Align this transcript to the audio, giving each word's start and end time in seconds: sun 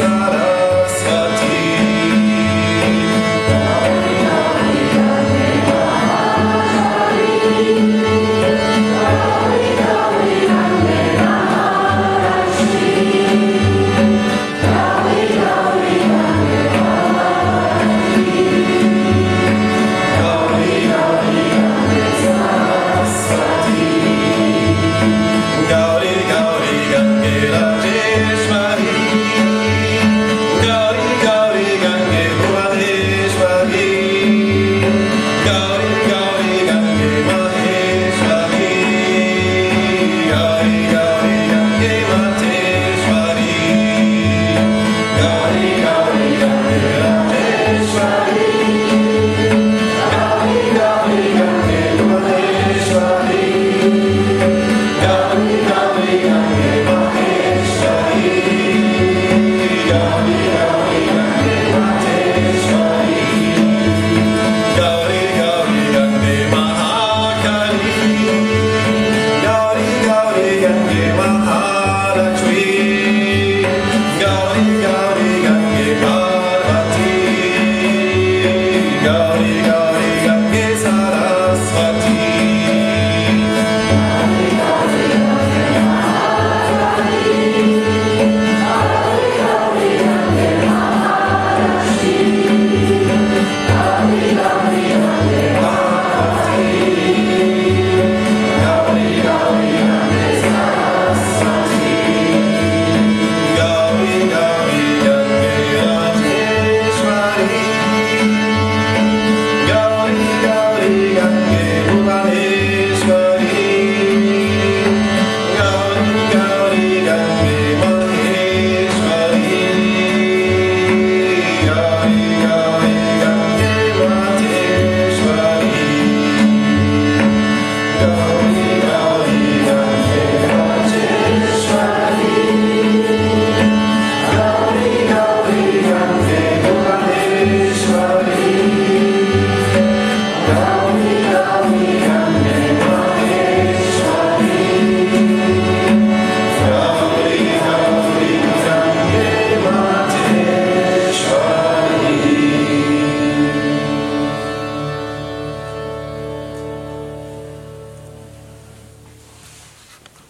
sun 0.00 0.59